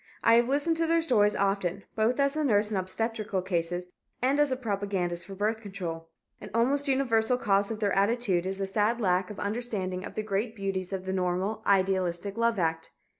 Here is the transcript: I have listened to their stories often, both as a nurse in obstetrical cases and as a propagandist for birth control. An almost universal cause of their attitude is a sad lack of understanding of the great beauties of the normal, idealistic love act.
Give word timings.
I 0.23 0.33
have 0.33 0.49
listened 0.49 0.77
to 0.77 0.87
their 0.87 1.03
stories 1.03 1.35
often, 1.35 1.83
both 1.95 2.19
as 2.19 2.35
a 2.35 2.43
nurse 2.43 2.71
in 2.71 2.77
obstetrical 2.77 3.43
cases 3.43 3.91
and 4.19 4.39
as 4.39 4.51
a 4.51 4.57
propagandist 4.57 5.27
for 5.27 5.35
birth 5.35 5.61
control. 5.61 6.09
An 6.39 6.49
almost 6.55 6.87
universal 6.87 7.37
cause 7.37 7.69
of 7.69 7.81
their 7.81 7.93
attitude 7.93 8.47
is 8.47 8.59
a 8.59 8.65
sad 8.65 8.99
lack 8.99 9.29
of 9.29 9.39
understanding 9.39 10.03
of 10.03 10.15
the 10.15 10.23
great 10.23 10.55
beauties 10.55 10.91
of 10.91 11.05
the 11.05 11.13
normal, 11.13 11.61
idealistic 11.67 12.35
love 12.35 12.57
act. 12.57 12.89